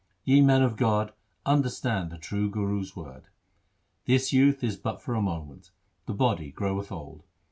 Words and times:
Ye 0.25 0.41
men 0.41 0.63
of 0.63 0.77
God, 0.77 1.13
understand 1.45 2.09
the 2.09 2.17
true 2.17 2.49
Guru's 2.49 2.95
word. 2.95 3.25
This 4.05 4.33
youth 4.33 4.63
is 4.63 4.75
but 4.75 4.99
for 4.99 5.13
a 5.13 5.21
moment; 5.21 5.69
1 6.05 6.05
the 6.07 6.13
body 6.15 6.49
groweth 6.49 6.91
old. 6.91 7.21